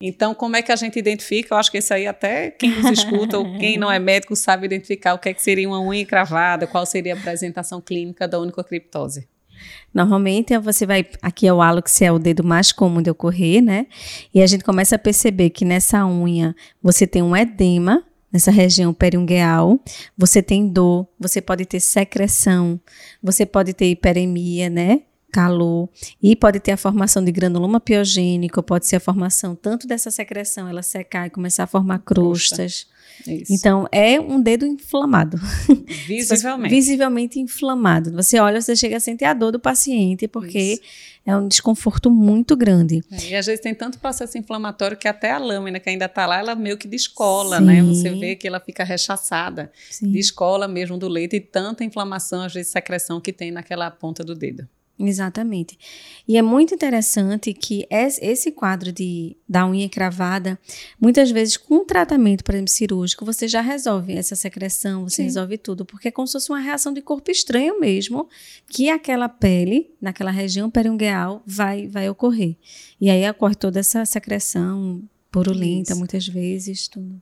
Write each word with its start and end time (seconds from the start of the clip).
Então, 0.00 0.34
como 0.34 0.56
é 0.56 0.62
que 0.62 0.70
a 0.70 0.76
gente 0.76 0.98
identifica? 0.98 1.54
Eu 1.54 1.58
acho 1.58 1.70
que 1.70 1.78
isso 1.78 1.94
aí 1.94 2.06
até 2.06 2.50
quem 2.50 2.70
nos 2.70 2.90
escuta 2.98 3.38
ou 3.38 3.56
quem 3.58 3.78
não 3.78 3.90
é 3.90 3.98
médico 3.98 4.36
sabe 4.36 4.66
identificar 4.66 5.14
o 5.14 5.18
que, 5.18 5.30
é 5.30 5.34
que 5.34 5.42
seria 5.42 5.66
uma 5.66 5.80
unha 5.80 6.04
cravada, 6.04 6.66
qual 6.66 6.84
seria 6.84 7.14
a 7.14 7.18
apresentação 7.18 7.80
clínica 7.80 8.28
da 8.28 8.38
onicocriptose. 8.38 9.26
Normalmente 9.94 10.56
você 10.58 10.84
vai, 10.84 11.06
aqui 11.22 11.46
é 11.46 11.52
o 11.52 11.62
hálux, 11.62 12.02
é 12.02 12.12
o 12.12 12.18
dedo 12.18 12.44
mais 12.44 12.72
comum 12.72 13.00
de 13.00 13.10
ocorrer, 13.10 13.62
né? 13.62 13.86
E 14.34 14.42
a 14.42 14.46
gente 14.46 14.62
começa 14.62 14.96
a 14.96 14.98
perceber 14.98 15.48
que 15.48 15.64
nessa 15.64 16.06
unha 16.06 16.54
você 16.82 17.06
tem 17.06 17.22
um 17.22 17.34
edema, 17.34 18.04
nessa 18.30 18.50
região 18.50 18.92
periungueal, 18.92 19.80
você 20.16 20.42
tem 20.42 20.68
dor, 20.68 21.08
você 21.18 21.40
pode 21.40 21.64
ter 21.64 21.80
secreção, 21.80 22.78
você 23.22 23.46
pode 23.46 23.72
ter 23.72 23.86
hiperemia, 23.86 24.68
né? 24.68 25.00
Calor 25.36 25.90
e 26.22 26.34
pode 26.34 26.58
ter 26.60 26.72
a 26.72 26.76
formação 26.78 27.22
de 27.22 27.30
granuloma 27.30 27.78
piogênico, 27.78 28.62
pode 28.62 28.86
ser 28.86 28.96
a 28.96 29.00
formação 29.00 29.54
tanto 29.54 29.86
dessa 29.86 30.10
secreção, 30.10 30.66
ela 30.66 30.82
secar 30.82 31.26
e 31.26 31.30
começar 31.30 31.64
a 31.64 31.66
formar 31.66 31.98
crostas. 31.98 32.86
Isso. 33.26 33.52
Então, 33.52 33.86
é 33.92 34.18
um 34.18 34.40
dedo 34.40 34.66
inflamado. 34.66 35.38
Visivelmente. 36.06 36.74
Visivelmente 36.74 37.38
inflamado. 37.38 38.12
Você 38.12 38.38
olha, 38.38 38.60
você 38.60 38.74
chega 38.74 38.96
a 38.96 39.00
sentir 39.00 39.24
a 39.26 39.34
dor 39.34 39.52
do 39.52 39.60
paciente, 39.60 40.26
porque 40.26 40.58
Isso. 40.58 40.82
é 41.24 41.36
um 41.36 41.46
desconforto 41.46 42.10
muito 42.10 42.56
grande. 42.56 43.02
É, 43.10 43.30
e 43.30 43.36
às 43.36 43.46
vezes 43.46 43.60
tem 43.60 43.74
tanto 43.74 43.98
processo 43.98 44.36
inflamatório 44.38 44.96
que 44.96 45.08
até 45.08 45.32
a 45.32 45.38
lâmina 45.38 45.78
que 45.78 45.88
ainda 45.88 46.06
está 46.06 46.26
lá, 46.26 46.38
ela 46.38 46.54
meio 46.54 46.76
que 46.76 46.88
descola, 46.88 47.60
né? 47.60 47.80
Sim. 47.80 47.82
né? 47.82 47.94
Você 47.94 48.10
vê 48.10 48.36
que 48.36 48.46
ela 48.48 48.60
fica 48.60 48.84
rechaçada. 48.84 49.70
Sim. 49.90 50.10
Descola 50.10 50.66
mesmo 50.66 50.96
do 50.98 51.08
leite 51.08 51.36
e 51.36 51.40
tanta 51.40 51.84
inflamação, 51.84 52.42
às 52.42 52.54
vezes 52.54 52.72
secreção 52.72 53.20
que 53.20 53.32
tem 53.32 53.50
naquela 53.50 53.90
ponta 53.90 54.24
do 54.24 54.34
dedo. 54.34 54.68
Exatamente. 54.98 55.78
E 56.26 56.38
é 56.38 56.42
muito 56.42 56.74
interessante 56.74 57.52
que 57.52 57.86
esse 57.90 58.50
quadro 58.50 58.90
de, 58.90 59.36
da 59.46 59.66
unha 59.68 59.88
cravada, 59.88 60.58
muitas 60.98 61.30
vezes 61.30 61.56
com 61.56 61.84
tratamento, 61.84 62.42
por 62.42 62.54
exemplo, 62.54 62.72
cirúrgico, 62.72 63.24
você 63.24 63.46
já 63.46 63.60
resolve 63.60 64.14
essa 64.14 64.34
secreção, 64.34 65.04
você 65.04 65.16
Sim. 65.16 65.22
resolve 65.24 65.58
tudo, 65.58 65.84
porque 65.84 66.08
é 66.08 66.10
como 66.10 66.26
se 66.26 66.32
fosse 66.32 66.50
uma 66.50 66.60
reação 66.60 66.94
de 66.94 67.02
corpo 67.02 67.30
estranho 67.30 67.78
mesmo, 67.78 68.26
que 68.68 68.88
aquela 68.88 69.28
pele, 69.28 69.90
naquela 70.00 70.30
região 70.30 70.70
periungueal, 70.70 71.42
vai, 71.46 71.86
vai 71.86 72.08
ocorrer. 72.08 72.56
E 72.98 73.10
aí 73.10 73.28
ocorre 73.28 73.54
toda 73.54 73.80
essa 73.80 74.04
secreção 74.06 75.02
purulenta, 75.30 75.92
Isso. 75.92 75.98
muitas 75.98 76.26
vezes, 76.26 76.88
tudo. 76.88 77.20